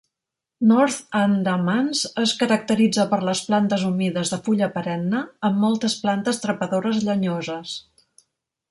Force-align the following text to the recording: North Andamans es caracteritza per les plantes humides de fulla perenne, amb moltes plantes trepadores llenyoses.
North 0.69 1.17
Andamans 1.17 2.01
es 2.23 2.33
caracteritza 2.39 3.05
per 3.11 3.21
les 3.31 3.43
plantes 3.51 3.85
humides 3.91 4.33
de 4.37 4.41
fulla 4.49 4.71
perenne, 4.79 5.23
amb 5.51 5.63
moltes 5.67 5.99
plantes 6.07 6.45
trepadores 6.47 7.03
llenyoses. 7.11 7.81